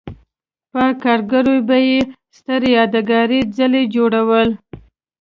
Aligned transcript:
په 0.71 0.83
کارګرو 1.03 1.55
به 1.67 1.77
یې 1.87 1.99
ستر 2.37 2.61
یادګاري 2.77 3.41
څلي 3.57 3.83
جوړول 3.95 4.49